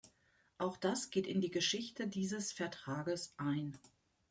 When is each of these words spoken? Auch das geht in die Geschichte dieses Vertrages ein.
Auch 0.57 0.77
das 0.77 1.11
geht 1.11 1.27
in 1.27 1.41
die 1.41 1.51
Geschichte 1.51 2.07
dieses 2.07 2.51
Vertrages 2.53 3.35
ein. 3.37 3.77